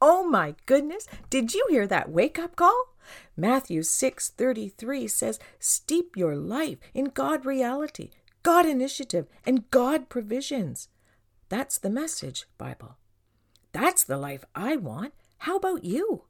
Oh 0.00 0.22
my 0.22 0.54
goodness, 0.66 1.08
did 1.28 1.54
you 1.54 1.66
hear 1.70 1.86
that 1.88 2.10
wake 2.10 2.38
up 2.38 2.54
call? 2.54 2.94
Matthew 3.36 3.82
6:33 3.82 5.08
says, 5.08 5.40
"Steep 5.58 6.16
your 6.16 6.36
life 6.36 6.78
in 6.94 7.06
God 7.06 7.44
reality, 7.44 8.10
God 8.44 8.64
initiative, 8.64 9.26
and 9.44 9.68
God 9.70 10.08
provisions." 10.08 10.88
That's 11.48 11.78
the 11.78 11.90
message, 11.90 12.46
Bible. 12.58 12.96
That's 13.72 14.04
the 14.04 14.18
life 14.18 14.44
I 14.54 14.76
want. 14.76 15.14
How 15.38 15.56
about 15.56 15.82
you? 15.82 16.26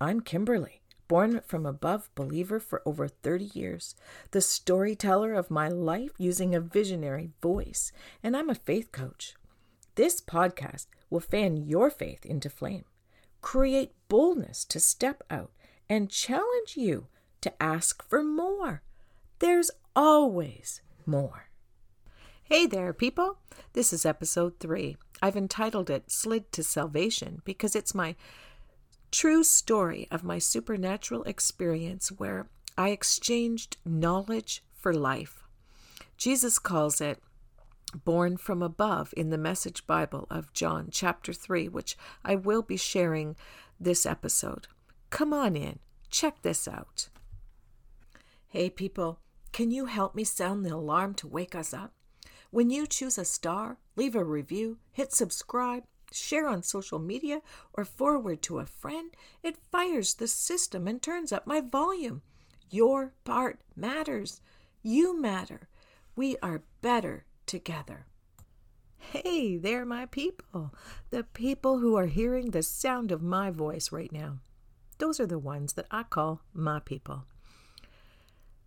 I'm 0.00 0.20
Kimberly, 0.20 0.82
born 1.08 1.40
from 1.40 1.66
above 1.66 2.08
believer 2.14 2.60
for 2.60 2.82
over 2.86 3.08
30 3.08 3.50
years, 3.52 3.96
the 4.30 4.40
storyteller 4.40 5.34
of 5.34 5.50
my 5.50 5.68
life 5.68 6.12
using 6.18 6.54
a 6.54 6.60
visionary 6.60 7.32
voice, 7.40 7.90
and 8.22 8.36
I'm 8.36 8.48
a 8.50 8.54
faith 8.54 8.92
coach. 8.92 9.34
This 9.96 10.20
podcast 10.20 10.86
will 11.10 11.20
fan 11.20 11.56
your 11.56 11.90
faith 11.90 12.24
into 12.24 12.48
flame 12.48 12.84
create 13.42 13.92
boldness 14.08 14.64
to 14.64 14.80
step 14.80 15.22
out, 15.28 15.50
and 15.88 16.08
challenge 16.08 16.76
you 16.76 17.08
to 17.42 17.62
ask 17.62 18.08
for 18.08 18.22
more. 18.22 18.82
There's 19.40 19.70
always 19.94 20.80
more. 21.04 21.50
Hey 22.44 22.66
there, 22.66 22.92
people. 22.92 23.38
This 23.74 23.92
is 23.92 24.06
episode 24.06 24.58
three. 24.58 24.96
I've 25.20 25.36
entitled 25.36 25.90
it 25.90 26.10
Slid 26.10 26.50
to 26.52 26.62
Salvation 26.62 27.42
because 27.44 27.76
it's 27.76 27.94
my 27.94 28.14
true 29.10 29.44
story 29.44 30.08
of 30.10 30.24
my 30.24 30.38
supernatural 30.38 31.22
experience 31.24 32.10
where 32.10 32.48
I 32.78 32.90
exchanged 32.90 33.76
knowledge 33.84 34.64
for 34.72 34.94
life. 34.94 35.42
Jesus 36.16 36.58
calls 36.58 37.00
it 37.00 37.22
born 38.04 38.36
from 38.36 38.62
above 38.62 39.12
in 39.16 39.30
the 39.30 39.38
Message 39.38 39.86
Bible 39.86 40.26
of 40.30 40.52
John, 40.52 40.88
chapter 40.90 41.32
3, 41.32 41.68
which 41.68 41.96
I 42.24 42.34
will 42.34 42.62
be 42.62 42.76
sharing 42.76 43.36
this 43.78 44.06
episode. 44.06 44.66
Come 45.10 45.32
on 45.32 45.56
in, 45.56 45.78
check 46.10 46.42
this 46.42 46.66
out. 46.66 47.08
Hey, 48.48 48.70
people, 48.70 49.20
can 49.52 49.70
you 49.70 49.86
help 49.86 50.14
me 50.14 50.24
sound 50.24 50.64
the 50.64 50.74
alarm 50.74 51.14
to 51.14 51.26
wake 51.26 51.54
us 51.54 51.74
up? 51.74 51.92
When 52.50 52.70
you 52.70 52.86
choose 52.86 53.18
a 53.18 53.24
star, 53.24 53.78
leave 53.96 54.14
a 54.14 54.24
review, 54.24 54.78
hit 54.92 55.12
subscribe, 55.12 55.84
share 56.10 56.48
on 56.48 56.62
social 56.62 56.98
media, 56.98 57.40
or 57.72 57.84
forward 57.84 58.42
to 58.42 58.58
a 58.58 58.66
friend, 58.66 59.10
it 59.42 59.56
fires 59.70 60.14
the 60.14 60.28
system 60.28 60.86
and 60.86 61.00
turns 61.00 61.32
up 61.32 61.46
my 61.46 61.60
volume. 61.60 62.22
Your 62.70 63.12
part 63.24 63.60
matters. 63.74 64.40
You 64.82 65.18
matter. 65.18 65.68
We 66.14 66.36
are 66.42 66.62
better 66.80 67.24
together. 67.52 68.06
Hey 68.96 69.58
there, 69.58 69.84
my 69.84 70.06
people, 70.06 70.72
the 71.10 71.22
people 71.22 71.80
who 71.80 71.94
are 71.98 72.06
hearing 72.06 72.50
the 72.50 72.62
sound 72.62 73.12
of 73.12 73.20
my 73.20 73.50
voice 73.50 73.92
right 73.92 74.10
now. 74.10 74.38
Those 74.96 75.20
are 75.20 75.26
the 75.26 75.38
ones 75.38 75.74
that 75.74 75.84
I 75.90 76.04
call 76.04 76.40
my 76.54 76.80
people. 76.80 77.26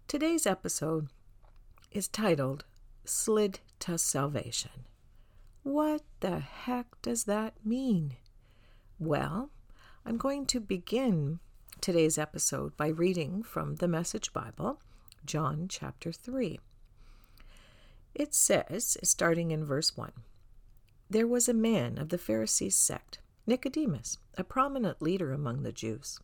Today's 0.08 0.46
episode 0.46 1.08
is 1.92 2.08
titled 2.08 2.64
Slid 3.06 3.60
to 3.80 3.98
Salvation. 3.98 4.86
What 5.64 6.04
the 6.20 6.38
heck 6.38 7.02
does 7.02 7.24
that 7.24 7.56
mean? 7.66 8.18
Well, 9.00 9.50
I'm 10.06 10.18
going 10.18 10.46
to 10.46 10.60
begin 10.60 11.40
today's 11.82 12.20
episode 12.20 12.78
by 12.78 12.90
reading 12.90 13.42
from 13.42 13.78
the 13.78 13.88
Message 13.88 14.32
Bible, 14.32 14.80
John 15.26 15.66
chapter 15.70 16.12
3. 16.12 16.60
It 18.16 18.34
says, 18.34 18.98
starting 19.04 19.52
in 19.52 19.66
verse 19.66 19.98
1 19.98 20.14
There 21.10 21.28
was 21.28 21.50
a 21.50 21.54
man 21.54 21.98
of 21.98 22.08
the 22.10 22.18
Pharisees' 22.18 22.78
sect, 22.78 23.20
Nicodemus, 23.46 24.20
a 24.38 24.44
prominent 24.46 25.02
leader 25.02 25.34
among 25.34 25.64
the 25.64 25.74
Jews. 25.74 26.20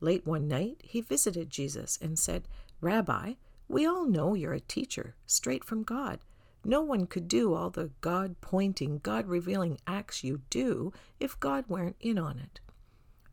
Late 0.00 0.26
one 0.26 0.46
night, 0.46 0.82
he 0.84 1.00
visited 1.00 1.48
Jesus 1.48 1.98
and 2.02 2.18
said, 2.18 2.46
Rabbi, 2.82 3.34
we 3.68 3.86
all 3.86 4.04
know 4.04 4.34
you're 4.34 4.52
a 4.52 4.60
teacher, 4.60 5.14
straight 5.24 5.64
from 5.64 5.82
God. 5.82 6.18
No 6.62 6.82
one 6.82 7.06
could 7.06 7.26
do 7.26 7.54
all 7.54 7.70
the 7.70 7.90
God 8.02 8.36
pointing, 8.42 8.98
God 8.98 9.26
revealing 9.26 9.78
acts 9.86 10.24
you 10.24 10.42
do 10.50 10.92
if 11.18 11.40
God 11.40 11.64
weren't 11.68 11.96
in 12.00 12.18
on 12.18 12.38
it. 12.38 12.60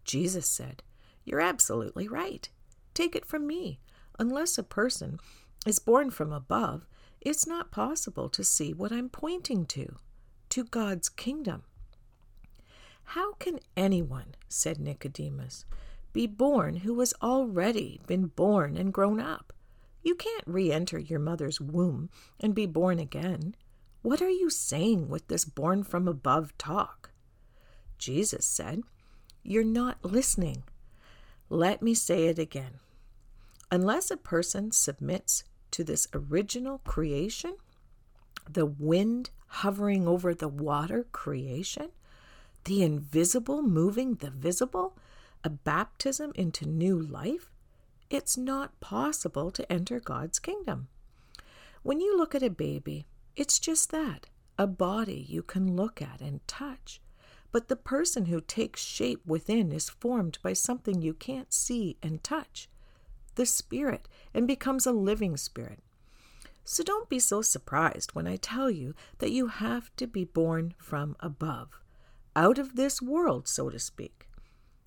Jesus 0.06 0.48
said, 0.48 0.82
You're 1.26 1.42
absolutely 1.42 2.08
right. 2.08 2.48
Take 2.94 3.18
it 3.18 3.26
from 3.26 3.46
me. 3.46 3.80
Unless 4.18 4.58
a 4.58 4.64
person 4.64 5.20
is 5.66 5.80
born 5.80 6.10
from 6.10 6.32
above, 6.32 6.86
it's 7.22 7.46
not 7.46 7.72
possible 7.72 8.28
to 8.30 8.44
see 8.44 8.74
what 8.74 8.92
I'm 8.92 9.10
pointing 9.10 9.66
to 9.68 9.96
to 10.50 10.64
God's 10.66 11.08
kingdom. 11.08 11.64
How 13.04 13.34
can 13.34 13.60
anyone, 13.78 14.36
said 14.50 14.80
Nicodemus, 14.80 15.66
be 16.14 16.28
born 16.28 16.78
who 16.78 17.00
has 17.00 17.14
already 17.22 18.02
been 18.08 18.28
born 18.28 18.76
and 18.76 18.94
grown 18.94 19.20
up? 19.20 19.54
You 20.04 20.16
can't 20.16 20.44
re 20.48 20.72
enter 20.72 20.98
your 20.98 21.20
mother's 21.20 21.62
womb 21.62 22.10
and 22.40 22.56
be 22.56 22.66
born 22.66 23.00
again. 23.00 23.56
What 24.02 24.22
are 24.22 24.30
you 24.30 24.50
saying 24.50 25.10
with 25.10 25.28
this 25.28 25.46
born 25.46 25.84
from 25.84 26.08
above 26.08 26.58
talk? 26.58 27.12
Jesus 28.00 28.46
said, 28.46 28.82
You're 29.44 29.64
not 29.64 30.04
listening. 30.04 30.64
Let 31.50 31.82
me 31.82 31.94
say 31.94 32.26
it 32.26 32.40
again. 32.40 32.80
Unless 33.70 34.10
a 34.10 34.18
person 34.18 34.72
submits 34.72 35.44
to 35.72 35.84
this 35.84 36.08
original 36.14 36.80
creation, 36.80 37.56
the 38.50 38.66
wind 38.66 39.30
hovering 39.48 40.08
over 40.08 40.34
the 40.34 40.48
water 40.48 41.06
creation, 41.12 41.90
the 42.66 42.84
invisible 42.84 43.62
moving 43.62 44.16
the 44.16 44.30
visible, 44.30 44.96
a 45.44 45.50
baptism 45.50 46.32
into 46.36 46.66
new 46.66 47.00
life, 47.00 47.50
it's 48.10 48.38
not 48.38 48.80
possible 48.80 49.52
to 49.52 49.72
enter 49.72 50.00
God's 50.00 50.40
kingdom. 50.40 50.88
When 51.84 52.00
you 52.00 52.18
look 52.18 52.36
at 52.36 52.44
a 52.44 52.50
baby, 52.50 53.08
it's 53.36 53.58
just 53.58 53.92
that 53.92 54.28
a 54.58 54.68
body 54.68 55.26
you 55.28 55.42
can 55.42 55.76
look 55.76 56.02
at 56.02 56.22
and 56.22 56.46
touch. 56.48 57.02
But 57.52 57.68
the 57.68 57.76
person 57.76 58.28
who 58.28 58.42
takes 58.42 58.82
shape 58.82 59.26
within 59.26 59.72
is 59.72 59.90
formed 59.90 60.38
by 60.44 60.54
something 60.54 61.02
you 61.02 61.14
can't 61.14 61.52
see 61.52 61.98
and 62.04 62.24
touch 62.24 62.70
the 63.36 63.46
Spirit 63.46 64.08
and 64.34 64.48
becomes 64.48 64.86
a 64.86 64.92
living 64.92 65.38
Spirit. 65.38 65.80
So 66.64 66.84
don't 66.84 67.10
be 67.10 67.20
so 67.20 67.42
surprised 67.42 68.14
when 68.14 68.28
I 68.28 68.36
tell 68.36 68.70
you 68.70 68.94
that 69.18 69.32
you 69.32 69.48
have 69.48 69.96
to 69.98 70.08
be 70.08 70.26
born 70.26 70.76
from 70.78 71.16
above, 71.20 71.80
out 72.36 72.58
of 72.58 72.76
this 72.76 73.02
world, 73.02 73.48
so 73.48 73.70
to 73.70 73.80
speak. 73.80 74.28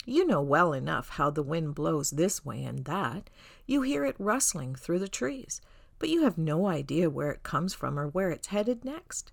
You 0.07 0.27
know 0.27 0.43
well 0.43 0.73
enough 0.73 1.11
how 1.11 1.31
the 1.31 1.43
wind 1.43 1.75
blows 1.75 2.11
this 2.11 2.45
way 2.45 2.63
and 2.63 2.85
that. 2.85 3.31
You 3.67 3.83
hear 3.83 4.05
it 4.05 4.17
rustling 4.19 4.75
through 4.75 4.99
the 4.99 5.09
trees, 5.09 5.61
but 5.99 6.11
you 6.11 6.25
have 6.25 6.37
no 6.37 6.67
idea 6.67 7.09
where 7.09 7.31
it 7.31 7.43
comes 7.43 7.73
from 7.73 7.99
or 7.99 8.09
where 8.09 8.31
it's 8.31 8.49
headed 8.49 8.85
next. 8.85 9.33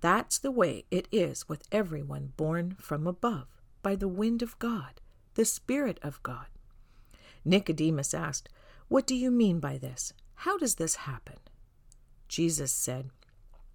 That's 0.00 0.38
the 0.38 0.52
way 0.52 0.86
it 0.90 1.08
is 1.10 1.48
with 1.48 1.64
everyone 1.70 2.32
born 2.36 2.76
from 2.78 3.06
above, 3.06 3.48
by 3.82 3.96
the 3.96 4.08
wind 4.08 4.42
of 4.42 4.58
God, 4.58 5.00
the 5.34 5.44
Spirit 5.44 5.98
of 6.02 6.22
God. 6.22 6.46
Nicodemus 7.44 8.14
asked, 8.14 8.48
What 8.88 9.06
do 9.06 9.14
you 9.14 9.30
mean 9.30 9.60
by 9.60 9.78
this? 9.78 10.12
How 10.34 10.58
does 10.58 10.76
this 10.76 10.96
happen? 10.96 11.36
Jesus 12.28 12.72
said, 12.72 13.10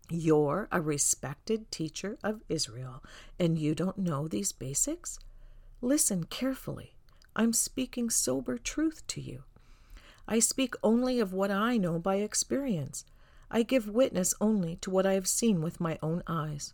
You're 0.09 0.67
a 0.71 0.81
respected 0.81 1.71
teacher 1.71 2.17
of 2.23 2.41
Israel, 2.49 3.03
and 3.39 3.57
you 3.57 3.75
don't 3.75 3.97
know 3.97 4.27
these 4.27 4.51
basics? 4.51 5.19
Listen 5.81 6.23
carefully. 6.23 6.95
I'm 7.35 7.53
speaking 7.53 8.09
sober 8.09 8.57
truth 8.57 9.05
to 9.07 9.21
you. 9.21 9.43
I 10.27 10.39
speak 10.39 10.73
only 10.81 11.19
of 11.19 11.33
what 11.33 11.51
I 11.51 11.77
know 11.77 11.99
by 11.99 12.15
experience. 12.15 13.05
I 13.51 13.61
give 13.63 13.89
witness 13.89 14.33
only 14.41 14.77
to 14.77 14.89
what 14.89 15.05
I 15.05 15.13
have 15.13 15.27
seen 15.27 15.61
with 15.61 15.79
my 15.79 15.99
own 16.01 16.23
eyes. 16.27 16.73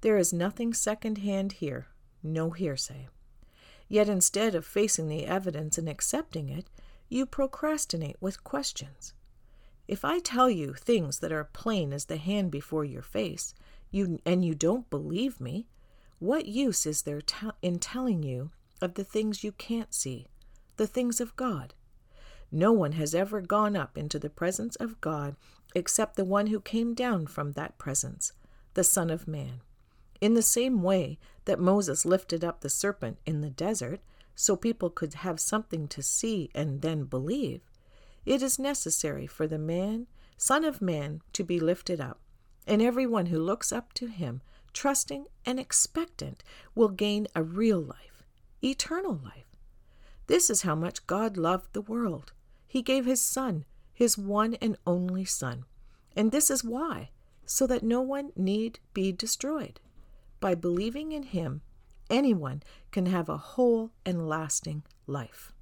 There 0.00 0.18
is 0.18 0.32
nothing 0.32 0.74
second 0.74 1.18
hand 1.18 1.52
here, 1.52 1.86
no 2.22 2.50
hearsay. 2.50 3.08
Yet 3.88 4.08
instead 4.08 4.54
of 4.54 4.64
facing 4.64 5.08
the 5.08 5.26
evidence 5.26 5.78
and 5.78 5.88
accepting 5.88 6.48
it, 6.48 6.68
you 7.08 7.26
procrastinate 7.26 8.16
with 8.20 8.44
questions. 8.44 9.12
If 9.86 10.04
I 10.04 10.18
tell 10.18 10.48
you 10.48 10.72
things 10.72 11.18
that 11.18 11.32
are 11.32 11.44
plain 11.44 11.92
as 11.92 12.06
the 12.06 12.16
hand 12.16 12.50
before 12.50 12.84
your 12.84 13.02
face, 13.02 13.54
you 13.90 14.18
and 14.24 14.44
you 14.44 14.54
don't 14.54 14.88
believe 14.88 15.40
me, 15.40 15.66
what 16.18 16.46
use 16.46 16.86
is 16.86 17.02
there 17.02 17.20
te- 17.20 17.50
in 17.60 17.78
telling 17.78 18.22
you 18.22 18.50
of 18.80 18.94
the 18.94 19.04
things 19.04 19.44
you 19.44 19.52
can't 19.52 19.92
see, 19.92 20.28
the 20.76 20.86
things 20.86 21.20
of 21.20 21.36
God? 21.36 21.74
No 22.50 22.72
one 22.72 22.92
has 22.92 23.14
ever 23.14 23.40
gone 23.40 23.76
up 23.76 23.98
into 23.98 24.18
the 24.18 24.30
presence 24.30 24.76
of 24.76 25.00
God 25.00 25.36
except 25.74 26.16
the 26.16 26.24
one 26.24 26.46
who 26.46 26.60
came 26.60 26.94
down 26.94 27.26
from 27.26 27.52
that 27.52 27.78
presence, 27.78 28.32
the 28.74 28.84
Son 28.84 29.10
of 29.10 29.28
Man. 29.28 29.60
In 30.20 30.34
the 30.34 30.42
same 30.42 30.82
way 30.82 31.18
that 31.44 31.60
Moses 31.60 32.04
lifted 32.04 32.44
up 32.44 32.60
the 32.60 32.70
serpent 32.70 33.18
in 33.26 33.40
the 33.40 33.50
desert 33.50 34.00
so 34.34 34.56
people 34.56 34.90
could 34.90 35.14
have 35.14 35.38
something 35.38 35.88
to 35.88 36.02
see 36.02 36.50
and 36.54 36.82
then 36.82 37.04
believe, 37.04 37.60
it 38.24 38.42
is 38.42 38.58
necessary 38.58 39.26
for 39.26 39.46
the 39.46 39.58
man, 39.58 40.06
Son 40.36 40.64
of 40.64 40.80
Man, 40.80 41.20
to 41.34 41.44
be 41.44 41.60
lifted 41.60 42.00
up, 42.00 42.20
and 42.66 42.80
everyone 42.80 43.26
who 43.26 43.38
looks 43.38 43.72
up 43.72 43.92
to 43.94 44.06
him 44.06 44.40
trusting, 44.74 45.26
and 45.46 45.58
expectant 45.58 46.44
will 46.74 46.88
gain 46.88 47.26
a 47.34 47.42
real 47.42 47.80
life, 47.80 48.24
eternal 48.62 49.18
life. 49.24 49.46
This 50.26 50.50
is 50.50 50.62
how 50.62 50.74
much 50.74 51.06
God 51.06 51.36
loved 51.36 51.72
the 51.72 51.80
world. 51.80 52.32
He 52.66 52.82
gave 52.82 53.06
His 53.06 53.22
Son, 53.22 53.64
His 53.94 54.18
one 54.18 54.54
and 54.54 54.76
only 54.86 55.24
Son. 55.24 55.64
And 56.16 56.32
this 56.32 56.50
is 56.50 56.64
why, 56.64 57.10
so 57.46 57.66
that 57.68 57.82
no 57.82 58.02
one 58.02 58.32
need 58.36 58.80
be 58.92 59.12
destroyed. 59.12 59.80
By 60.44 60.54
believing 60.54 61.12
in 61.12 61.22
Him, 61.22 61.62
anyone 62.10 62.62
can 62.90 63.06
have 63.06 63.30
a 63.30 63.38
whole 63.38 63.92
and 64.04 64.28
lasting 64.28 64.82
life. 65.06 65.54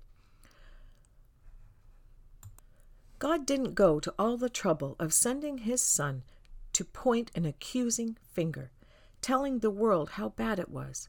God 3.21 3.47
didn't 3.47 3.77
go 3.77 4.01
to 4.01 4.13
all 4.19 4.37
the 4.37 4.51
trouble 4.51 4.97
of 4.99 5.15
sending 5.15 5.59
His 5.59 5.81
Son 5.81 6.25
to 6.73 6.85
point 6.85 7.31
an 7.37 7.45
accusing 7.47 8.17
finger, 8.33 8.73
telling 9.21 9.61
the 9.61 9.71
world 9.71 10.11
how 10.19 10.31
bad 10.31 10.59
it 10.59 10.69
was. 10.69 11.09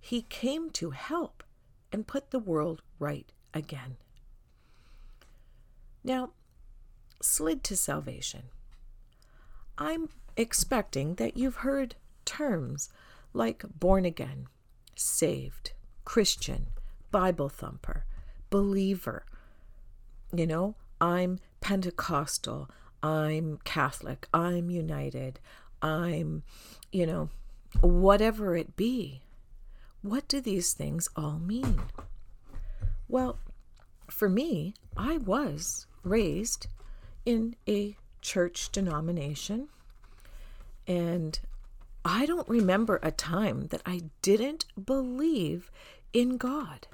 He 0.00 0.22
came 0.22 0.70
to 0.74 0.90
help 0.90 1.42
and 1.90 2.06
put 2.06 2.30
the 2.30 2.38
world 2.38 2.82
right 3.00 3.32
again. 3.52 3.96
Now, 6.04 6.30
slid 7.20 7.64
to 7.64 7.76
salvation. 7.76 8.44
I'm 9.76 10.08
expecting 10.36 11.16
that 11.16 11.36
you've 11.36 11.66
heard 11.66 11.96
terms 12.28 12.90
like 13.32 13.64
born 13.78 14.04
again, 14.04 14.46
saved, 14.94 15.72
Christian, 16.04 16.66
Bible 17.10 17.48
thumper, 17.48 18.04
believer. 18.50 19.24
You 20.34 20.46
know, 20.46 20.74
I'm 21.00 21.38
Pentecostal, 21.62 22.68
I'm 23.02 23.58
Catholic, 23.64 24.28
I'm 24.34 24.68
United, 24.68 25.40
I'm, 25.80 26.42
you 26.92 27.06
know, 27.06 27.30
whatever 27.80 28.54
it 28.56 28.76
be. 28.76 29.22
What 30.02 30.28
do 30.28 30.40
these 30.40 30.74
things 30.74 31.08
all 31.16 31.38
mean? 31.38 31.80
Well, 33.08 33.38
for 34.10 34.28
me, 34.28 34.74
I 34.96 35.16
was 35.16 35.86
raised 36.02 36.66
in 37.24 37.56
a 37.66 37.96
church 38.20 38.70
denomination, 38.70 39.68
and 40.86 41.38
I 42.10 42.24
don't 42.24 42.48
remember 42.48 42.98
a 43.02 43.10
time 43.10 43.66
that 43.66 43.82
I 43.84 44.04
didn't 44.22 44.64
believe 44.82 45.70
in 46.14 46.38
God. 46.38 46.86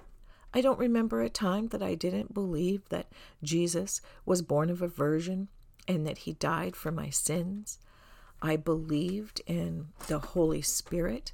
I 0.52 0.61
don't 0.61 0.78
remember 0.78 1.22
a 1.22 1.28
time 1.28 1.69
that 1.69 1.84
I 1.84 1.94
didn't 1.94 2.34
believe 2.34 2.88
that 2.88 3.06
Jesus 3.40 4.00
was 4.26 4.43
born 4.43 4.70
of 4.70 4.82
a 4.82 4.88
virgin 4.88 5.46
and 5.87 6.05
that 6.05 6.19
he 6.19 6.32
died 6.32 6.75
for 6.75 6.90
my 6.90 7.11
sins. 7.11 7.78
I 8.43 8.56
believed 8.56 9.40
in 9.46 9.90
the 10.08 10.19
Holy 10.19 10.62
Spirit, 10.62 11.31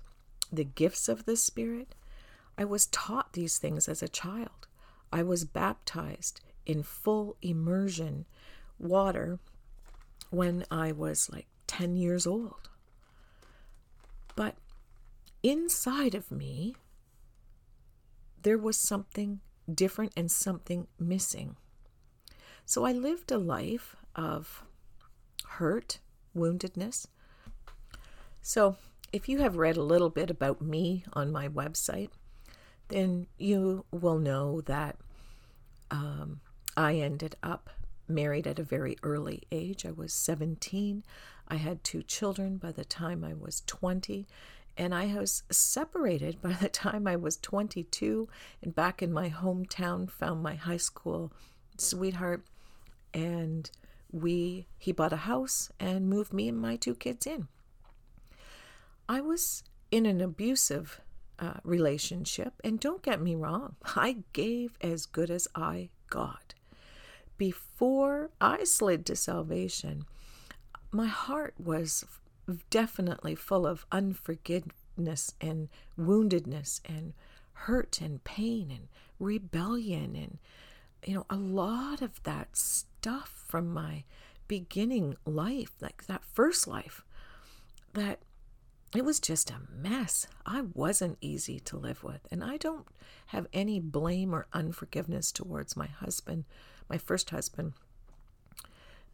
the 0.53 0.65
gifts 0.65 1.09
of 1.09 1.25
the 1.25 1.37
Spirit. 1.37 1.95
I 2.59 2.67
was 2.67 2.85
taught 2.85 3.33
these 3.33 3.57
things 3.57 3.89
as 3.89 4.03
a 4.03 4.09
child. 4.09 4.69
I 5.11 5.23
was 5.23 5.47
baptized 5.47 6.43
in 6.67 6.83
full 6.83 7.39
immersion 7.41 8.27
water 8.79 9.39
when 10.29 10.67
I 10.71 10.93
was 10.93 11.31
like 11.33 11.47
10 11.67 11.97
years 11.97 12.27
old. 12.27 12.70
But 14.41 14.55
inside 15.43 16.15
of 16.15 16.31
me, 16.31 16.75
there 18.41 18.57
was 18.57 18.79
something 18.79 19.41
different 19.71 20.15
and 20.17 20.31
something 20.31 20.87
missing. 20.99 21.57
So 22.65 22.87
I 22.87 22.93
lived 22.93 23.31
a 23.31 23.37
life 23.37 23.97
of 24.17 24.65
hurt, 25.45 25.99
woundedness. 26.35 27.07
So 28.41 28.77
if 29.13 29.29
you 29.29 29.41
have 29.41 29.59
read 29.59 29.77
a 29.77 29.83
little 29.83 30.09
bit 30.09 30.31
about 30.31 30.63
me 30.63 31.05
on 31.13 31.31
my 31.31 31.47
website, 31.47 32.09
then 32.89 33.27
you 33.37 33.85
will 33.91 34.19
know 34.19 34.63
that 34.63 34.97
um, 35.91 36.41
I 36.79 36.95
ended 36.95 37.37
up 37.43 37.69
married 38.11 38.47
at 38.47 38.59
a 38.59 38.65
very 38.65 38.97
early 39.03 39.43
age. 39.51 39.87
I 39.87 39.91
was 39.91 40.13
17. 40.13 41.05
I 41.49 41.57
had 41.57 41.83
two 41.83 42.03
children 42.03 42.57
by 42.59 42.73
the 42.73 42.85
time 42.85 43.25
I 43.25 43.35
was 43.35 43.63
20, 43.67 44.27
and 44.77 44.95
I 44.95 45.07
was 45.15 45.43
separated 45.51 46.41
by 46.43 46.53
the 46.53 46.69
time 46.69 47.07
I 47.07 47.17
was 47.17 47.37
22 47.37 48.29
and 48.63 48.75
back 48.75 49.03
in 49.03 49.13
my 49.13 49.29
hometown 49.29 50.11
found 50.11 50.43
my 50.43 50.55
high 50.55 50.79
school 50.79 51.33
sweetheart 51.77 52.45
and 53.13 53.71
we 54.13 54.67
he 54.79 54.93
bought 54.93 55.13
a 55.13 55.19
house 55.29 55.71
and 55.79 56.09
moved 56.09 56.33
me 56.33 56.49
and 56.49 56.59
my 56.59 56.77
two 56.77 56.95
kids 56.95 57.27
in. 57.27 57.49
I 59.09 59.21
was 59.21 59.65
in 59.91 60.07
an 60.07 60.21
abusive 60.21 61.01
uh, 61.39 61.55
relationship 61.65 62.55
and 62.63 62.79
don't 62.79 63.03
get 63.03 63.21
me 63.21 63.35
wrong, 63.35 63.77
I 63.97 64.19
gave 64.33 64.77
as 64.81 65.07
good 65.07 65.31
as 65.31 65.49
I 65.55 65.91
got. 66.09 66.55
Before 67.41 68.29
I 68.39 68.65
slid 68.65 69.07
to 69.07 69.17
salvation, 69.17 70.05
my 70.93 71.07
heart 71.07 71.55
was 71.59 72.05
definitely 72.69 73.35
full 73.35 73.67
of 73.67 73.87
unforgiveness 73.91 75.33
and 75.41 75.71
woundedness 75.99 76.83
and 76.85 77.15
hurt 77.55 78.03
and 78.03 78.23
pain 78.25 78.71
and 78.71 78.89
rebellion 79.19 80.15
and 80.17 80.39
you 81.07 81.15
know 81.15 81.25
a 81.31 81.37
lot 81.37 82.03
of 82.03 82.23
that 82.25 82.59
stuff 82.59 83.43
from 83.49 83.73
my 83.73 84.05
beginning 84.47 85.17
life 85.25 85.73
like 85.81 86.07
that 86.09 86.23
first 86.25 86.69
life 86.69 87.07
that 87.95 88.19
it 88.95 89.05
was 89.05 89.21
just 89.21 89.51
a 89.51 89.61
mess. 89.73 90.27
I 90.45 90.63
wasn't 90.75 91.19
easy 91.21 91.61
to 91.61 91.77
live 91.77 92.03
with. 92.03 92.27
And 92.31 92.43
I 92.43 92.57
don't 92.57 92.87
have 93.27 93.47
any 93.53 93.79
blame 93.79 94.35
or 94.35 94.49
unforgiveness 94.53 95.31
towards 95.31 95.77
my 95.77 95.87
husband, 95.87 96.45
my 96.91 96.99
first 96.99 97.31
husband, 97.31 97.73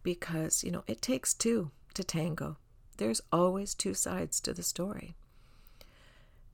because, 0.03 0.65
you 0.65 0.71
know, 0.73 0.83
it 0.87 1.01
takes 1.01 1.35
two 1.35 1.71
to 1.95 2.03
tango 2.03 2.57
there's 2.97 3.21
always 3.33 3.75
two 3.75 3.95
sides 3.95 4.41
to 4.41 4.53
the 4.53 4.63
story. 4.63 5.15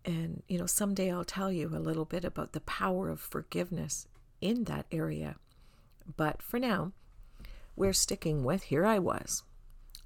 And, 0.05 0.43
you 0.49 0.59
know, 0.59 0.67
someday 0.67 1.13
I'll 1.13 1.25
tell 1.25 1.53
you 1.53 1.69
a 1.69 1.79
little 1.79 2.05
bit 2.05 2.25
about 2.25 2.53
the 2.53 2.61
power 2.61 3.09
of 3.09 3.21
forgiveness 3.21 4.09
in 4.41 4.65
that 4.65 4.87
area. 4.91 5.37
But 6.17 6.43
for 6.43 6.59
now, 6.59 6.93
we're 7.77 7.93
sticking 7.93 8.43
with 8.45 8.65
here 8.65 8.85
I 8.85 8.99
was, 8.99 9.45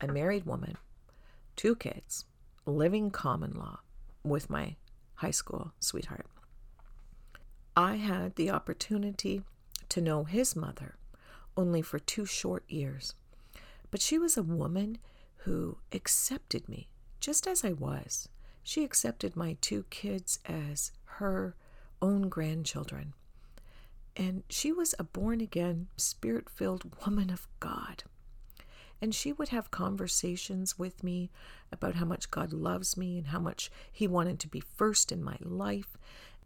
a 0.00 0.06
married 0.06 0.44
woman, 0.44 0.76
two 1.56 1.74
kids, 1.74 2.26
living 2.66 3.10
common 3.10 3.52
law 3.52 3.80
with 4.22 4.50
my 4.50 4.76
high 5.16 5.30
school 5.30 5.72
sweetheart. 5.80 6.26
I 7.74 7.96
had 7.96 8.36
the 8.36 8.50
opportunity 8.50 9.42
to 9.88 10.00
know 10.02 10.24
his 10.24 10.54
mother 10.54 10.96
only 11.56 11.82
for 11.82 11.98
two 11.98 12.26
short 12.26 12.64
years, 12.68 13.14
but 13.90 14.00
she 14.00 14.18
was 14.18 14.36
a 14.36 14.42
woman 14.42 14.98
who 15.38 15.78
accepted 15.92 16.68
me 16.68 16.88
just 17.20 17.46
as 17.46 17.64
I 17.64 17.72
was. 17.72 18.28
She 18.62 18.84
accepted 18.84 19.36
my 19.36 19.56
two 19.60 19.84
kids 19.90 20.40
as 20.44 20.92
her 21.04 21.54
own 22.02 22.28
grandchildren. 22.28 23.14
And 24.16 24.42
she 24.48 24.72
was 24.72 24.94
a 24.98 25.04
born 25.04 25.40
again, 25.40 25.88
spirit 25.96 26.48
filled 26.48 26.90
woman 27.04 27.30
of 27.30 27.46
God. 27.60 28.04
And 29.00 29.14
she 29.14 29.32
would 29.32 29.50
have 29.50 29.70
conversations 29.70 30.78
with 30.78 31.04
me 31.04 31.30
about 31.70 31.96
how 31.96 32.06
much 32.06 32.30
God 32.30 32.52
loves 32.52 32.96
me 32.96 33.18
and 33.18 33.28
how 33.28 33.38
much 33.38 33.70
He 33.92 34.08
wanted 34.08 34.40
to 34.40 34.48
be 34.48 34.60
first 34.60 35.12
in 35.12 35.22
my 35.22 35.36
life. 35.40 35.98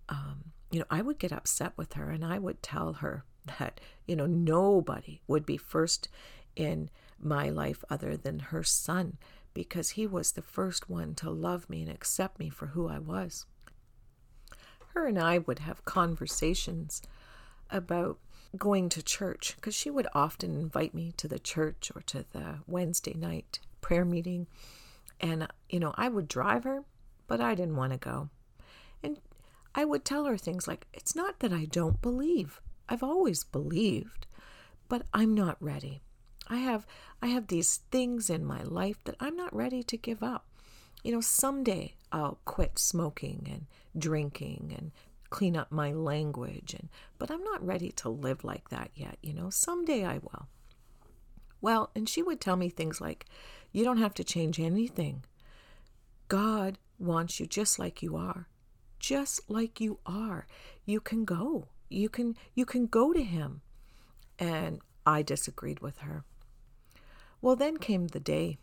Um, 0.09 0.53
you 0.71 0.81
know, 0.81 0.87
I 0.91 1.01
would 1.01 1.19
get 1.19 1.33
upset 1.33 1.73
with 1.77 1.93
her 1.93 2.11
and 2.11 2.25
I 2.25 2.39
would 2.39 2.63
tell 2.63 2.95
her 2.95 3.25
that, 3.59 3.81
you 4.07 4.17
know, 4.17 4.27
nobody 4.27 5.21
would 5.27 5.47
be 5.47 5.57
first 5.57 6.09
in 6.57 6.91
my 7.19 7.49
life 7.49 7.85
other 7.91 8.17
than 8.17 8.39
her 8.39 8.63
son 8.63 9.19
because 9.55 9.91
he 9.91 10.07
was 10.07 10.33
the 10.33 10.43
first 10.43 10.89
one 10.89 11.15
to 11.15 11.31
love 11.31 11.69
me 11.69 11.83
and 11.83 11.91
accept 11.91 12.39
me 12.39 12.49
for 12.49 12.67
who 12.67 12.89
I 12.89 12.99
was. 12.99 13.47
Her 14.95 15.07
and 15.07 15.19
I 15.19 15.39
would 15.39 15.61
have 15.61 15.85
conversations 15.85 17.03
about 17.71 18.19
going 18.57 18.89
to 18.89 19.03
church 19.03 19.55
because 19.57 19.75
she 19.75 19.91
would 19.91 20.09
often 20.13 20.55
invite 20.55 20.95
me 20.95 21.13
to 21.17 21.29
the 21.29 21.39
church 21.39 21.93
or 21.95 22.03
to 22.03 22.25
the 22.33 22.59
Wednesday 22.67 23.15
night 23.15 23.61
prayer 23.81 24.05
meeting. 24.05 24.47
And, 25.21 25.47
you 25.69 25.79
know, 25.79 25.95
I 25.97 26.09
would 26.09 26.29
drive 26.29 26.65
her, 26.65 26.83
but 27.27 27.41
I 27.41 27.55
didn't 27.55 27.77
want 27.77 27.93
to 27.93 27.99
go. 27.99 28.31
And 29.03 29.19
I 29.75 29.85
would 29.85 30.05
tell 30.05 30.25
her 30.25 30.37
things 30.37 30.67
like, 30.67 30.87
it's 30.93 31.15
not 31.15 31.41
that 31.41 31.53
I 31.53 31.67
don't 31.67 32.03
believe. 32.03 32.61
I've 32.91 33.05
always 33.05 33.45
believed, 33.45 34.27
but 34.89 35.03
I'm 35.15 35.33
not 35.33 35.57
ready. 35.61 36.03
I 36.49 36.57
have 36.57 36.87
I 37.23 37.29
have 37.29 37.47
these 37.47 37.79
things 37.93 38.29
in 38.29 38.45
my 38.45 38.63
life 38.65 38.97
that 39.05 39.15
I'm 39.21 39.37
not 39.37 39.55
ready 39.55 39.85
to 39.85 39.97
give 39.97 40.23
up. 40.23 40.47
You 41.05 41.13
know, 41.13 41.21
someday 41.21 41.95
I'll 42.11 42.41
quit 42.45 42.79
smoking 42.79 43.49
and 43.51 43.67
drinking 43.97 44.75
and 44.77 44.91
clean 45.31 45.57
up 45.57 45.71
my 45.71 45.93
language 45.93 46.75
and 46.75 46.89
but 47.19 47.31
I'm 47.31 47.45
not 47.45 47.65
ready 47.65 47.93
to 47.93 48.09
live 48.09 48.43
like 48.43 48.71
that 48.71 48.91
yet, 48.97 49.17
you 49.23 49.33
know. 49.33 49.49
Someday 49.51 50.05
I 50.05 50.19
will. 50.19 50.49
Well, 51.61 51.91
and 51.95 52.09
she 52.09 52.23
would 52.23 52.41
tell 52.41 52.57
me 52.57 52.69
things 52.69 53.01
like, 53.01 53.27
you 53.71 53.85
don't 53.85 53.99
have 53.99 54.15
to 54.15 54.25
change 54.25 54.59
anything. 54.59 55.25
God 56.27 56.79
wants 56.99 57.39
you 57.39 57.47
just 57.47 57.79
like 57.79 58.03
you 58.03 58.17
are. 58.17 58.49
Just 58.99 59.49
like 59.49 59.81
you 59.81 60.01
are. 60.05 60.47
You 60.85 61.01
can 61.01 61.25
go. 61.25 61.69
You 61.91 62.09
can 62.09 62.37
you 62.55 62.65
can 62.65 62.87
go 62.87 63.13
to 63.13 63.23
him. 63.23 63.61
And 64.39 64.81
I 65.05 65.21
disagreed 65.21 65.81
with 65.81 65.99
her. 65.99 66.25
Well, 67.43 67.57
then 67.57 67.77
came 67.77 68.07
the 68.07 68.21
day 68.21 68.59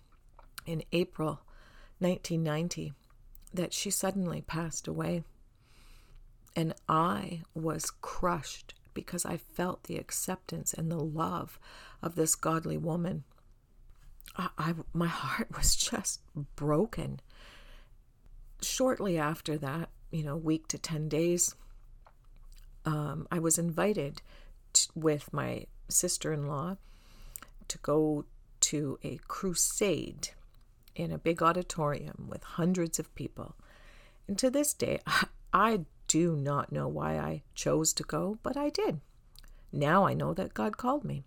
in 0.66 0.84
April 0.92 1.42
1990 2.00 2.94
that 3.54 3.74
she 3.74 3.90
suddenly 3.90 4.42
passed 4.42 4.88
away. 4.88 5.24
And 6.56 6.74
I 6.90 7.42
was 7.54 7.92
crushed 8.02 8.74
because 8.94 9.26
I 9.26 9.38
felt 9.38 9.84
the 9.84 9.98
acceptance 9.98 10.74
and 10.74 10.92
the 10.92 11.00
love 11.00 11.60
of 12.02 12.16
this 12.16 12.36
godly 12.36 12.78
woman. 12.78 13.24
I, 14.36 14.50
I, 14.58 14.74
my 14.94 15.08
heart 15.08 15.50
was 15.56 15.76
just 15.76 16.22
broken. 16.56 17.20
Shortly 18.62 19.18
after 19.18 19.58
that, 19.58 19.90
you 20.12 20.24
know, 20.24 20.36
week 20.36 20.68
to 20.70 20.78
10 20.80 21.10
days, 21.10 21.56
um, 22.88 23.28
I 23.30 23.40
was 23.40 23.60
invited 23.60 24.22
with 24.96 25.34
my 25.34 25.66
sister 25.90 26.32
in 26.32 26.48
law 26.48 26.78
to 27.68 27.78
go 27.80 28.26
to 28.62 28.98
a 29.04 29.20
crusade 29.28 30.30
in 30.96 31.12
a 31.12 31.18
big 31.18 31.44
auditorium 31.44 32.28
with 32.30 32.44
hundreds 32.44 32.98
of 32.98 33.14
people. 33.14 33.56
And 34.28 34.38
to 34.40 34.50
this 34.50 34.74
day, 34.74 35.02
I 35.54 35.82
do 36.08 36.36
not 36.38 36.72
know 36.72 36.88
why 36.88 37.18
I 37.18 37.44
chose 37.54 37.92
to 37.94 38.04
go, 38.04 38.40
but 38.42 38.56
I 38.56 38.70
did. 38.70 39.02
Now 39.72 40.06
I 40.06 40.14
know 40.14 40.34
that 40.34 40.54
God 40.54 40.78
called 40.78 41.04
me. 41.04 41.26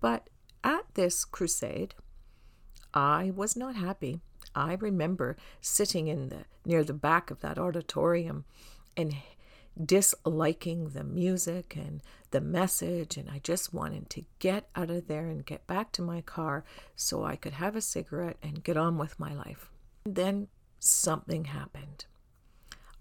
But 0.00 0.28
at 0.62 0.84
this 0.92 1.24
crusade, 1.24 1.94
I 2.92 3.32
was 3.34 3.56
not 3.56 3.76
happy. 3.76 4.20
I 4.54 4.74
remember 4.74 5.38
sitting 5.62 6.08
in 6.08 6.28
the 6.28 6.44
near 6.66 6.84
the 6.84 6.92
back 6.92 7.30
of 7.30 7.40
that 7.40 7.58
auditorium 7.58 8.44
and 8.94 9.14
disliking 9.84 10.90
the 10.90 11.04
music 11.04 11.76
and 11.76 12.02
the 12.30 12.40
message 12.40 13.16
and 13.16 13.30
I 13.30 13.38
just 13.38 13.72
wanted 13.72 14.10
to 14.10 14.24
get 14.38 14.68
out 14.74 14.90
of 14.90 15.08
there 15.08 15.26
and 15.26 15.46
get 15.46 15.66
back 15.66 15.92
to 15.92 16.02
my 16.02 16.20
car 16.20 16.64
so 16.94 17.24
I 17.24 17.36
could 17.36 17.54
have 17.54 17.76
a 17.76 17.80
cigarette 17.80 18.36
and 18.42 18.64
get 18.64 18.76
on 18.76 18.98
with 18.98 19.18
my 19.18 19.32
life. 19.32 19.70
Then 20.04 20.48
something 20.78 21.46
happened. 21.46 22.06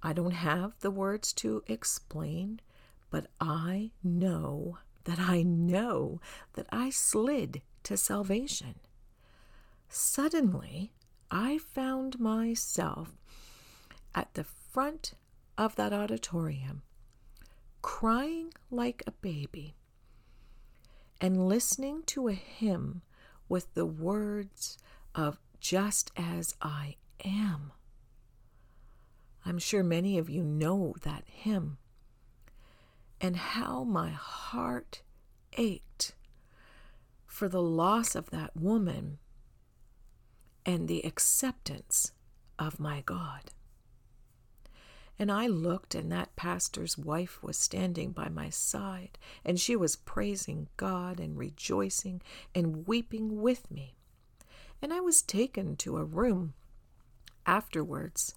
I 0.02 0.14
don't 0.14 0.32
have 0.32 0.74
the 0.80 0.92
words 0.92 1.34
to 1.34 1.64
explain, 1.68 2.62
but 3.10 3.28
I 3.42 3.92
know 4.04 4.78
that 5.06 5.20
I 5.20 5.42
know 5.42 6.22
that 6.54 6.68
I 6.72 6.90
slid 6.90 7.62
to 7.84 7.98
salvation. 7.98 8.76
Suddenly, 9.90 10.94
I 11.32 11.58
found 11.58 12.20
myself 12.20 13.18
at 14.14 14.34
the 14.34 14.44
front 14.44 15.14
of 15.58 15.76
that 15.76 15.94
auditorium, 15.94 16.84
crying 17.82 18.54
like 18.70 19.04
a 19.08 19.12
baby, 19.12 19.76
and 21.20 21.48
listening 21.48 22.04
to 22.06 22.28
a 22.28 22.34
hymn 22.34 23.02
with 23.50 23.74
the 23.74 23.86
words 23.86 24.78
of 25.16 25.40
Just 25.60 26.12
as 26.16 26.56
I 26.62 26.96
am. 27.26 27.72
I'm 29.46 29.58
sure 29.58 29.84
many 29.84 30.18
of 30.18 30.30
you 30.30 30.44
know 30.44 30.96
that 31.04 31.24
hymn. 31.26 31.78
And 33.20 33.36
how 33.36 33.84
my 33.84 34.10
heart 34.10 35.02
ached 35.54 36.14
for 37.26 37.48
the 37.48 37.62
loss 37.62 38.14
of 38.14 38.30
that 38.30 38.56
woman 38.56 39.18
and 40.66 40.88
the 40.88 41.02
acceptance 41.06 42.12
of 42.60 42.80
my 42.80 43.02
God. 43.02 43.52
And 45.20 45.32
I 45.32 45.48
looked, 45.48 45.96
and 45.96 46.12
that 46.12 46.36
pastor's 46.36 46.98
wife 46.98 47.42
was 47.42 47.58
standing 47.58 48.12
by 48.12 48.30
my 48.30 48.50
side, 48.50 49.18
and 49.44 49.60
she 49.60 49.76
was 49.76 49.96
praising 49.96 50.68
God 50.78 51.20
and 51.20 51.38
rejoicing 51.38 52.22
and 52.54 52.88
weeping 52.88 53.42
with 53.42 53.72
me. 53.72 53.96
And 54.82 54.94
I 54.94 55.00
was 55.00 55.24
taken 55.24 55.76
to 55.78 55.98
a 55.98 56.04
room 56.04 56.54
afterwards 57.48 58.36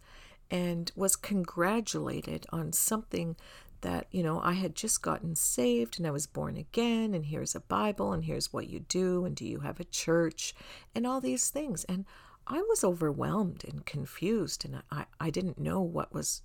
and 0.50 0.90
was 0.96 1.16
congratulated 1.16 2.46
on 2.50 2.72
something 2.72 3.36
that, 3.82 4.06
you 4.10 4.22
know, 4.22 4.40
I 4.42 4.52
had 4.52 4.74
just 4.74 5.02
gotten 5.02 5.34
saved 5.34 5.98
and 5.98 6.06
I 6.06 6.10
was 6.10 6.26
born 6.26 6.56
again, 6.56 7.14
and 7.14 7.26
here's 7.26 7.54
a 7.54 7.60
Bible, 7.60 8.12
and 8.12 8.24
here's 8.24 8.52
what 8.52 8.68
you 8.68 8.80
do, 8.80 9.24
and 9.24 9.36
do 9.36 9.46
you 9.46 9.60
have 9.60 9.80
a 9.80 9.84
church, 9.84 10.54
and 10.94 11.06
all 11.06 11.20
these 11.20 11.50
things. 11.50 11.84
And 11.84 12.04
I 12.52 12.62
was 12.62 12.82
overwhelmed 12.82 13.64
and 13.64 13.86
confused, 13.86 14.64
and 14.64 14.82
I, 14.90 15.04
I 15.20 15.30
didn't 15.30 15.60
know 15.60 15.80
what 15.80 16.12
was 16.12 16.42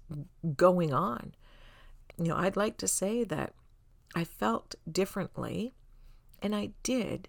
going 0.56 0.94
on. 0.94 1.34
You 2.20 2.26
know, 2.26 2.36
I'd 2.36 2.56
like 2.56 2.78
to 2.78 2.88
say 2.88 3.24
that 3.24 3.56
I 4.14 4.24
felt 4.24 4.76
differently, 4.90 5.74
and 6.44 6.56
I 6.56 6.70
did, 6.84 7.28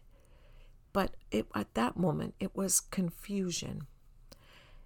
but 0.92 1.16
it, 1.30 1.46
at 1.54 1.72
that 1.72 1.96
moment 1.96 2.34
it 2.38 2.54
was 2.54 2.80
confusion. 2.80 3.86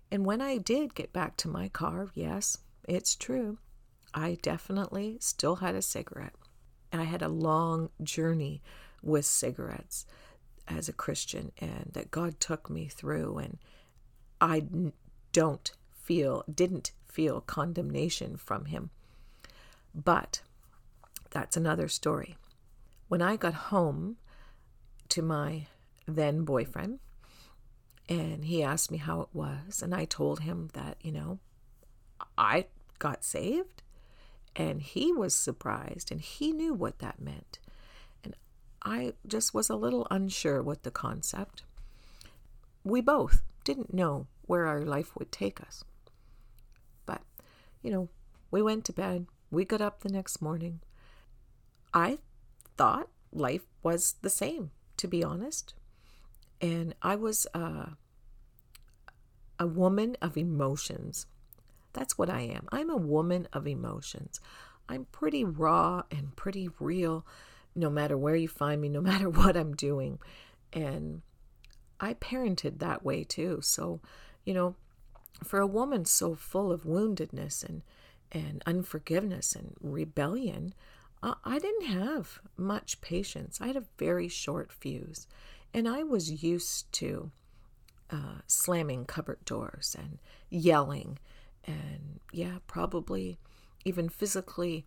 And 0.09 0.25
when 0.25 0.40
I 0.40 0.59
did 0.59 0.94
get 0.94 1.12
back 1.12 1.37
to 1.38 1.49
my 1.49 1.66
car, 1.68 2.11
yes, 2.14 2.59
it's 2.88 3.16
true, 3.16 3.59
I 4.14 4.38
definitely 4.40 5.18
still 5.20 5.56
had 5.56 5.75
a 5.75 5.82
cigarette. 5.82 6.35
And 6.92 7.02
I 7.02 7.06
had 7.06 7.23
a 7.23 7.28
long 7.28 7.90
journey 8.04 8.62
with 9.02 9.25
cigarettes 9.26 10.06
as 10.68 10.88
a 10.88 10.92
Christian, 10.92 11.50
and 11.59 11.90
that 11.92 12.12
God 12.12 12.38
took 12.38 12.70
me 12.70 12.87
through, 12.87 13.38
and 13.38 13.59
I 14.40 14.64
don't 15.32 15.70
feel, 15.92 16.44
didn't 16.52 16.92
feel 17.06 17.40
condemnation 17.40 18.37
from 18.37 18.66
him. 18.66 18.90
But 19.94 20.42
that's 21.30 21.56
another 21.56 21.88
story. 21.88 22.37
When 23.09 23.23
I 23.23 23.37
got 23.37 23.54
home 23.54 24.16
to 25.11 25.23
my 25.23 25.66
then 26.06 26.44
boyfriend, 26.44 27.00
and 28.09 28.44
he 28.44 28.62
asked 28.62 28.90
me 28.90 28.99
how 28.99 29.20
it 29.20 29.28
was, 29.32 29.82
and 29.82 29.94
I 29.94 30.04
told 30.04 30.40
him 30.40 30.70
that, 30.73 30.97
you 31.00 31.12
know, 31.12 31.38
I 32.37 32.66
got 32.99 33.25
saved, 33.25 33.82
and 34.56 34.82
he 34.82 35.12
was 35.12 35.35
surprised, 35.35 36.11
and 36.11 36.20
he 36.20 36.52
knew 36.52 36.75
what 36.75 36.99
that 36.99 37.20
meant. 37.20 37.61
And 38.25 38.35
I 38.82 39.14
just 39.26 39.54
was 39.54 39.70
a 39.70 39.76
little 39.76 40.09
unsure 40.11 40.62
with 40.62 40.82
the 40.82 40.90
concept. 40.90 41.62
We 42.82 43.00
both 43.00 43.42
didn't 43.64 43.95
know 43.95 44.26
where 44.43 44.67
our 44.67 44.83
life 44.83 45.17
would 45.17 45.31
take 45.31 45.61
us. 45.61 45.85
But, 47.07 47.23
you 47.83 47.90
know, 47.90 48.09
we 48.50 48.62
went 48.62 48.85
to 48.87 48.93
bed. 48.93 49.26
We 49.50 49.64
got 49.64 49.81
up 49.81 50.00
the 50.00 50.09
next 50.09 50.43
morning. 50.43 50.81
I 51.93 52.19
thought 52.76 53.09
life 53.33 53.62
was 53.83 54.17
the 54.23 54.31
same, 54.31 54.71
to 54.97 55.09
be 55.09 55.23
honest. 55.23 55.75
And 56.61 56.95
I 57.02 57.17
was 57.17 57.47
uh, 57.55 57.87
a 59.59 59.67
woman 59.67 60.17
of 60.21 60.37
emotions. 60.37 61.26
That's 61.93 62.19
what 62.19 62.31
I 62.31 62.40
am. 62.40 62.67
I'm 62.71 62.90
a 62.90 62.97
woman 62.97 63.49
of 63.52 63.67
emotions. 63.67 64.40
I'm 64.88 65.07
pretty 65.07 65.45
raw 65.45 66.02
and 66.11 66.35
pretty 66.37 66.69
real, 66.81 67.25
no 67.75 67.90
matter 67.90 68.17
where 68.17 68.37
you 68.37 68.49
find 68.49 68.81
me, 68.81 68.88
no 68.88 69.00
matter 69.00 69.29
what 69.31 69.57
I'm 69.57 69.75
doing. 69.75 70.19
And 70.73 71.23
I 72.00 72.14
parented 72.14 72.78
that 72.78 73.04
way 73.04 73.25
too. 73.25 73.61
So, 73.62 74.00
you 74.45 74.54
know, 74.54 74.75
for 75.45 75.61
a 75.61 75.66
woman 75.66 76.04
so 76.04 76.35
full 76.35 76.73
of 76.73 76.85
woundedness 76.85 77.64
and 77.64 77.83
and 78.33 78.62
unforgiveness 78.64 79.57
and 79.57 79.75
rebellion, 79.80 80.73
I 81.23 81.59
didn't 81.59 81.87
have 81.87 82.40
much 82.57 83.00
patience. 83.00 83.61
I 83.61 83.66
had 83.66 83.76
a 83.76 83.85
very 83.99 84.28
short 84.28 84.73
fuse, 84.73 85.26
and 85.75 85.88
I 85.88 86.02
was 86.02 86.42
used 86.42 86.90
to 86.95 87.30
uh, 88.09 88.40
slamming 88.47 89.04
cupboard 89.04 89.45
doors 89.45 89.97
and 89.99 90.19
yelling, 90.49 91.19
and 91.64 92.21
yeah, 92.33 92.59
probably 92.66 93.38
even 93.85 94.09
physically 94.09 94.87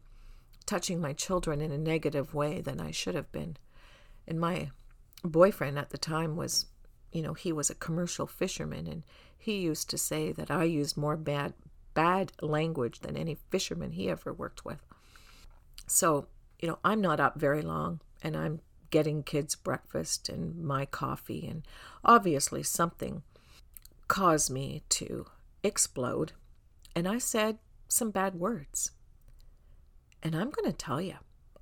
touching 0.65 0.99
my 1.01 1.13
children 1.13 1.61
in 1.61 1.71
a 1.71 1.77
negative 1.77 2.33
way 2.33 2.61
than 2.61 2.79
I 2.79 2.91
should 2.91 3.15
have 3.15 3.31
been. 3.31 3.57
And 4.27 4.39
my 4.39 4.71
boyfriend 5.23 5.77
at 5.77 5.89
the 5.89 5.97
time 5.97 6.35
was 6.35 6.65
you 7.13 7.21
know, 7.21 7.33
he 7.33 7.51
was 7.51 7.69
a 7.69 7.75
commercial 7.75 8.27
fisherman 8.27 8.87
and 8.87 9.03
he 9.37 9.59
used 9.59 9.89
to 9.91 9.97
say 9.97 10.31
that 10.31 10.49
I 10.51 10.63
used 10.63 10.97
more 10.97 11.15
bad 11.15 11.53
bad 11.93 12.31
language 12.41 13.01
than 13.01 13.15
any 13.15 13.37
fisherman 13.51 13.91
he 13.91 14.09
ever 14.09 14.33
worked 14.33 14.65
with. 14.65 14.79
So, 15.85 16.27
you 16.59 16.67
know, 16.67 16.79
I'm 16.83 17.01
not 17.01 17.19
up 17.19 17.39
very 17.39 17.61
long 17.61 17.99
and 18.23 18.35
I'm 18.35 18.61
getting 18.89 19.21
kids 19.21 19.55
breakfast 19.55 20.27
and 20.27 20.63
my 20.63 20.85
coffee 20.85 21.47
and 21.47 21.63
obviously 22.03 22.63
something 22.63 23.21
caused 24.07 24.49
me 24.49 24.81
to 24.89 25.27
explode 25.63 26.33
and 26.95 27.07
I 27.07 27.19
said 27.19 27.59
some 27.87 28.11
bad 28.11 28.35
words. 28.35 28.91
And 30.21 30.35
I'm 30.35 30.49
going 30.49 30.71
to 30.71 30.77
tell 30.77 31.01
you, 31.01 31.15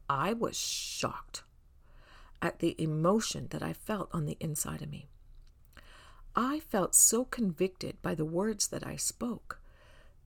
I 0.09 0.33
was 0.33 0.57
shocked 0.57 1.43
at 2.41 2.59
the 2.59 2.75
emotion 2.81 3.47
that 3.51 3.63
I 3.63 3.73
felt 3.73 4.09
on 4.13 4.25
the 4.25 4.37
inside 4.39 4.81
of 4.81 4.89
me. 4.89 5.07
I 6.35 6.59
felt 6.59 6.95
so 6.95 7.25
convicted 7.25 8.01
by 8.01 8.15
the 8.15 8.25
words 8.25 8.67
that 8.69 8.85
I 8.85 8.95
spoke 8.95 9.59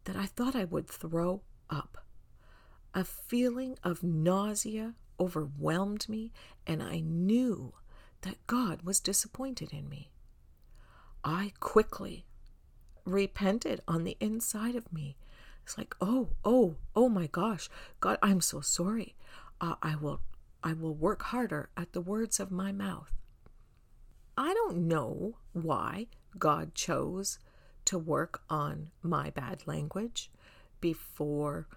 that 0.03 0.15
I 0.15 0.25
thought 0.25 0.55
I 0.55 0.65
would 0.65 0.87
throw 0.87 1.41
up. 1.69 2.05
A 2.93 3.03
feeling 3.03 3.77
of 3.83 4.03
nausea 4.03 4.93
overwhelmed 5.19 6.07
me, 6.07 6.31
and 6.65 6.81
I 6.81 6.99
knew 6.99 7.73
that 8.21 8.45
God 8.47 8.83
was 8.83 8.99
disappointed 8.99 9.73
in 9.73 9.89
me. 9.89 10.11
I 11.23 11.53
quickly 11.59 12.25
repented 13.03 13.81
on 13.87 14.03
the 14.03 14.17
inside 14.19 14.75
of 14.75 14.93
me. 14.93 15.17
It's 15.63 15.77
like, 15.77 15.95
oh, 15.99 16.29
oh, 16.43 16.75
oh 16.95 17.09
my 17.09 17.27
gosh, 17.27 17.69
God, 17.99 18.19
I'm 18.21 18.41
so 18.41 18.61
sorry. 18.61 19.15
Uh, 19.59 19.75
I 19.81 19.95
will, 19.95 20.21
I 20.63 20.73
will 20.73 20.93
work 20.93 21.23
harder 21.23 21.69
at 21.75 21.93
the 21.93 22.01
words 22.01 22.39
of 22.39 22.51
my 22.51 22.71
mouth. 22.71 23.11
I 24.37 24.53
don't 24.53 24.87
know 24.87 25.37
why 25.53 26.07
God 26.37 26.75
chose 26.75 27.39
to 27.85 27.97
work 27.97 28.41
on 28.49 28.91
my 29.01 29.29
bad 29.29 29.65
language 29.65 30.29
before 30.81 31.67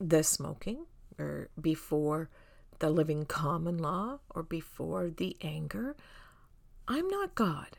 the 0.00 0.22
smoking 0.22 0.86
or 1.18 1.48
before 1.60 2.30
the 2.78 2.90
living 2.90 3.24
common 3.24 3.78
law 3.78 4.18
or 4.30 4.42
before 4.42 5.10
the 5.10 5.36
anger. 5.40 5.96
I'm 6.88 7.08
not 7.08 7.34
God. 7.34 7.78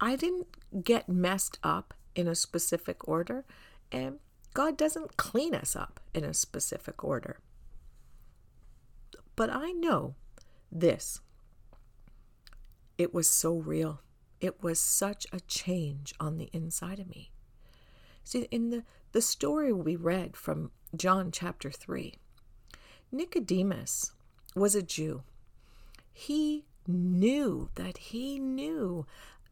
I 0.00 0.16
didn't 0.16 0.84
get 0.84 1.08
messed 1.08 1.58
up 1.62 1.94
in 2.14 2.28
a 2.28 2.34
specific 2.34 3.08
order, 3.08 3.44
and 3.90 4.18
God 4.54 4.76
doesn't 4.76 5.16
clean 5.16 5.54
us 5.54 5.74
up 5.74 6.00
in 6.14 6.24
a 6.24 6.34
specific 6.34 7.02
order. 7.02 7.38
But 9.34 9.50
I 9.50 9.72
know 9.72 10.14
this 10.70 11.20
it 12.98 13.12
was 13.14 13.28
so 13.28 13.56
real. 13.56 14.00
It 14.40 14.62
was 14.62 14.78
such 14.78 15.26
a 15.32 15.40
change 15.40 16.14
on 16.20 16.38
the 16.38 16.50
inside 16.52 16.98
of 16.98 17.08
me. 17.08 17.30
See, 18.24 18.48
in 18.50 18.70
the, 18.70 18.84
the 19.12 19.22
story 19.22 19.72
we 19.72 19.96
read 19.96 20.36
from 20.36 20.70
John 20.94 21.30
chapter 21.30 21.70
3, 21.70 22.14
Nicodemus 23.12 24.12
was 24.54 24.74
a 24.74 24.82
Jew. 24.82 25.22
He 26.12 26.64
knew 26.86 27.70
that 27.74 27.98
he 27.98 28.38
knew 28.38 29.06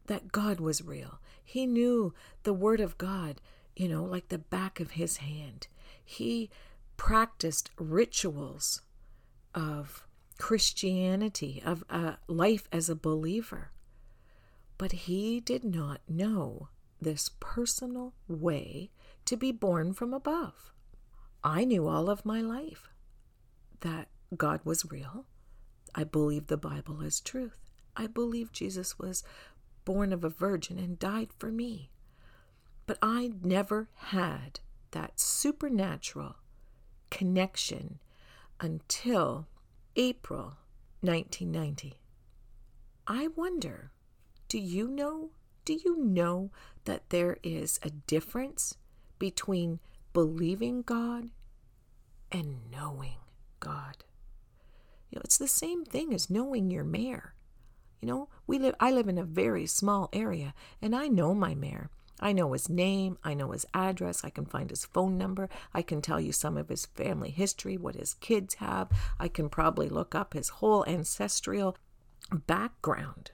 that 0.07 0.31
God 0.31 0.59
was 0.59 0.83
real. 0.83 1.19
He 1.43 1.65
knew 1.65 2.13
the 2.43 2.53
Word 2.53 2.79
of 2.79 2.97
God, 2.97 3.41
you 3.75 3.87
know, 3.87 4.03
like 4.03 4.29
the 4.29 4.37
back 4.37 4.79
of 4.79 4.91
his 4.91 5.17
hand. 5.17 5.67
He 6.03 6.49
practiced 6.97 7.71
rituals 7.77 8.81
of 9.53 10.04
Christianity, 10.37 11.61
of 11.65 11.83
a 11.89 12.17
life 12.27 12.67
as 12.71 12.89
a 12.89 12.95
believer. 12.95 13.71
But 14.77 14.91
he 14.91 15.39
did 15.39 15.63
not 15.63 16.01
know 16.07 16.69
this 17.01 17.29
personal 17.39 18.13
way 18.27 18.91
to 19.25 19.37
be 19.37 19.51
born 19.51 19.93
from 19.93 20.13
above. 20.13 20.73
I 21.43 21.63
knew 21.63 21.87
all 21.87 22.09
of 22.09 22.25
my 22.25 22.41
life 22.41 22.89
that 23.81 24.09
God 24.35 24.61
was 24.63 24.91
real. 24.91 25.25
I 25.93 26.03
believed 26.03 26.47
the 26.47 26.57
Bible 26.57 27.01
as 27.03 27.19
truth. 27.19 27.59
I 27.95 28.07
believed 28.07 28.53
Jesus 28.53 28.99
was 28.99 29.23
born 29.85 30.11
of 30.11 30.23
a 30.23 30.29
virgin 30.29 30.77
and 30.77 30.99
died 30.99 31.29
for 31.37 31.51
me. 31.51 31.91
But 32.87 32.97
I 33.01 33.31
never 33.41 33.89
had 33.95 34.59
that 34.91 35.19
supernatural 35.19 36.35
connection 37.09 37.99
until 38.59 39.47
April 39.97 40.57
1990. 41.01 41.93
I 43.07 43.29
wonder, 43.35 43.91
do 44.49 44.57
you 44.59 44.89
know? 44.89 45.29
Do 45.63 45.73
you 45.73 45.97
know 45.97 46.51
that 46.83 47.09
there 47.11 47.37
is 47.43 47.79
a 47.81 47.89
difference 47.89 48.75
between 49.19 49.79
believing 50.11 50.81
God 50.81 51.29
and 52.29 52.69
knowing 52.69 53.17
God? 53.61 54.03
You 55.09 55.17
know, 55.17 55.21
it's 55.23 55.37
the 55.37 55.47
same 55.47 55.85
thing 55.85 56.13
as 56.13 56.29
knowing 56.29 56.69
your 56.69 56.83
mayor. 56.83 57.33
You 58.01 58.09
know, 58.09 58.29
we 58.45 58.59
live 58.59 58.75
I 58.81 58.91
live 58.91 59.07
in 59.07 59.17
a 59.17 59.23
very 59.23 59.65
small 59.65 60.09
area 60.11 60.53
and 60.81 60.93
I 60.93 61.07
know 61.07 61.33
my 61.33 61.55
mayor. 61.55 61.89
I 62.19 62.31
know 62.31 62.53
his 62.53 62.69
name, 62.69 63.17
I 63.23 63.33
know 63.33 63.51
his 63.51 63.65
address, 63.73 64.23
I 64.23 64.29
can 64.29 64.45
find 64.45 64.69
his 64.69 64.85
phone 64.85 65.17
number, 65.17 65.49
I 65.73 65.81
can 65.81 66.01
tell 66.01 66.19
you 66.19 66.31
some 66.31 66.57
of 66.57 66.69
his 66.69 66.85
family 66.85 67.29
history, 67.29 67.77
what 67.77 67.95
his 67.95 68.13
kids 68.15 68.55
have, 68.55 68.89
I 69.19 69.27
can 69.27 69.49
probably 69.49 69.89
look 69.89 70.15
up 70.15 70.33
his 70.33 70.49
whole 70.49 70.85
ancestral 70.85 71.77
background. 72.31 73.31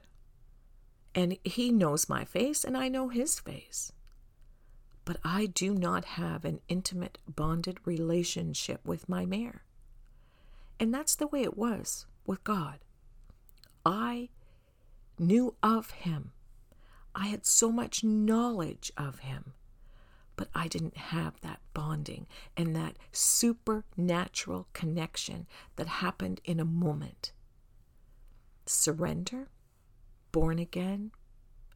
And 1.13 1.37
he 1.43 1.71
knows 1.71 2.09
my 2.09 2.25
face, 2.25 2.63
and 2.63 2.75
I 2.75 2.87
know 2.87 3.09
his 3.09 3.39
face. 3.39 3.91
But 5.05 5.17
I 5.23 5.47
do 5.47 5.73
not 5.73 6.05
have 6.05 6.45
an 6.45 6.61
intimate, 6.67 7.17
bonded 7.27 7.79
relationship 7.85 8.85
with 8.85 9.09
my 9.09 9.25
mayor. 9.25 9.63
And 10.79 10.93
that's 10.93 11.15
the 11.15 11.27
way 11.27 11.43
it 11.43 11.57
was 11.57 12.05
with 12.25 12.43
God. 12.43 12.79
I 13.85 14.29
knew 15.19 15.55
of 15.61 15.91
him 15.91 16.31
I 17.13 17.27
had 17.27 17.45
so 17.45 17.71
much 17.71 18.03
knowledge 18.03 18.91
of 18.95 19.19
him, 19.19 19.53
but 20.35 20.49
I 20.55 20.67
didn't 20.67 20.97
have 20.97 21.39
that 21.41 21.59
bonding 21.73 22.27
and 22.55 22.75
that 22.75 22.97
supernatural 23.11 24.67
connection 24.73 25.47
that 25.75 25.87
happened 25.87 26.41
in 26.45 26.59
a 26.59 26.65
moment. 26.65 27.31
Surrender, 28.65 29.49
born 30.31 30.57
again, 30.59 31.11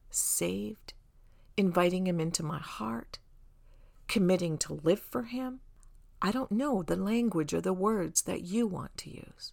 saved, 0.09 0.93
inviting 1.57 2.07
him 2.07 2.19
into 2.19 2.43
my 2.43 2.59
heart, 2.59 3.19
committing 4.07 4.57
to 4.59 4.79
live 4.83 4.99
for 4.99 5.23
him. 5.23 5.59
I 6.21 6.31
don't 6.31 6.51
know 6.51 6.81
the 6.81 6.95
language 6.95 7.53
or 7.53 7.61
the 7.61 7.73
words 7.73 8.21
that 8.23 8.43
you 8.43 8.67
want 8.67 8.97
to 8.99 9.09
use, 9.09 9.51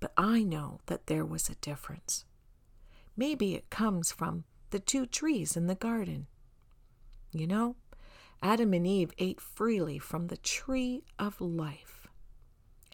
but 0.00 0.12
I 0.16 0.42
know 0.42 0.80
that 0.86 1.06
there 1.06 1.24
was 1.24 1.48
a 1.48 1.54
difference. 1.56 2.24
Maybe 3.16 3.54
it 3.54 3.70
comes 3.70 4.10
from 4.10 4.44
the 4.74 4.80
two 4.80 5.06
trees 5.06 5.56
in 5.56 5.68
the 5.68 5.76
garden. 5.76 6.26
You 7.30 7.46
know, 7.46 7.76
Adam 8.42 8.74
and 8.74 8.84
Eve 8.84 9.12
ate 9.18 9.40
freely 9.40 10.00
from 10.00 10.26
the 10.26 10.36
tree 10.36 11.04
of 11.16 11.40
life, 11.40 12.08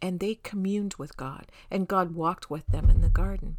and 0.02 0.20
they 0.20 0.34
communed 0.34 0.96
with 0.98 1.16
God, 1.16 1.46
and 1.70 1.88
God 1.88 2.14
walked 2.14 2.50
with 2.50 2.66
them 2.66 2.90
in 2.90 3.00
the 3.00 3.08
garden. 3.08 3.56